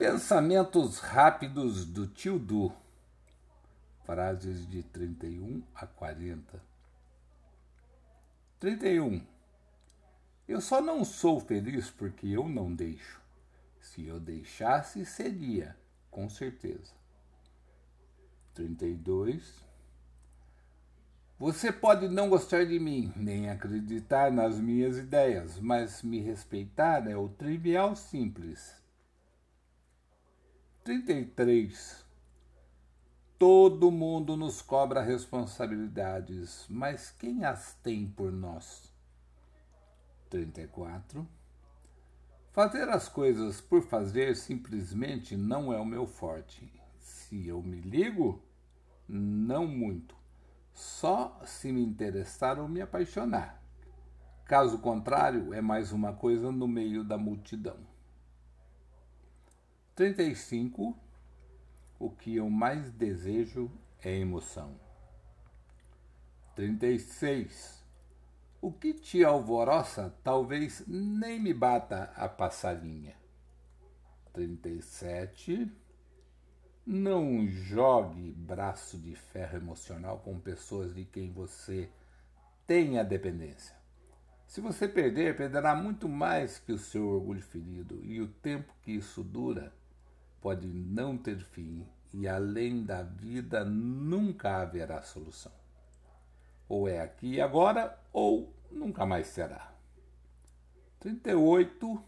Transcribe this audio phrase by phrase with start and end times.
[0.00, 2.72] Pensamentos rápidos do tio Du.
[4.06, 6.58] Frases de 31 a 40.
[8.58, 9.22] 31.
[10.48, 13.20] Eu só não sou feliz porque eu não deixo.
[13.78, 15.76] Se eu deixasse, seria,
[16.10, 16.94] com certeza.
[18.54, 19.62] 32.
[21.38, 27.14] Você pode não gostar de mim, nem acreditar nas minhas ideias, mas me respeitar é
[27.14, 28.80] o trivial simples
[30.82, 32.04] 33.
[33.38, 38.90] Todo mundo nos cobra responsabilidades, mas quem as tem por nós?
[40.30, 41.28] 34.
[42.50, 46.72] Fazer as coisas por fazer simplesmente não é o meu forte.
[46.98, 48.42] Se eu me ligo,
[49.06, 50.16] não muito.
[50.72, 53.62] Só se me interessar ou me apaixonar.
[54.46, 57.76] Caso contrário, é mais uma coisa no meio da multidão.
[60.00, 60.96] 35.
[61.98, 63.70] O que eu mais desejo
[64.02, 64.80] é emoção.
[66.56, 67.84] 36.
[68.62, 73.14] O que te alvoroça talvez nem me bata a passarinha.
[74.32, 75.70] 37.
[76.86, 81.90] Não jogue braço de ferro emocional com pessoas de quem você
[82.66, 83.76] tem a dependência.
[84.46, 88.92] Se você perder, perderá muito mais que o seu orgulho ferido, e o tempo que
[88.92, 89.78] isso dura
[90.40, 95.52] pode não ter fim e além da vida nunca haverá solução.
[96.68, 99.72] Ou é aqui e agora, ou nunca mais será.
[101.00, 102.04] 38.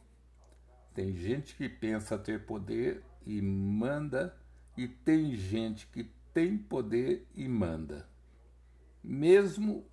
[0.94, 4.36] Tem gente que pensa ter poder e manda,
[4.76, 8.08] e tem gente que tem poder e manda.
[9.02, 9.84] Mesmo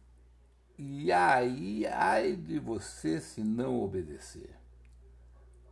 [0.78, 4.59] e aí, ai de você se não obedecer.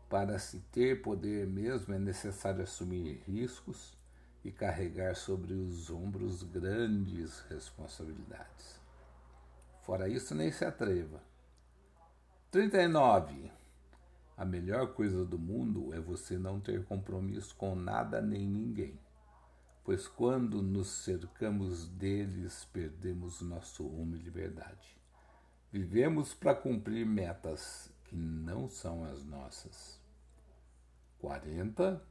[0.09, 3.97] Para se ter poder mesmo é necessário assumir riscos
[4.43, 8.79] e carregar sobre os ombros grandes responsabilidades.
[9.81, 11.21] Fora isso, nem se atreva.
[12.51, 13.51] 39.
[14.37, 18.97] A melhor coisa do mundo é você não ter compromisso com nada nem ninguém,
[19.83, 24.97] pois quando nos cercamos deles, perdemos nosso rumo e liberdade.
[25.71, 29.99] Vivemos para cumprir metas que não são as nossas.
[31.19, 32.01] 40.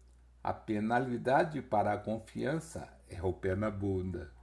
[0.42, 4.35] A penalidade para a confiança é o pé na bunda.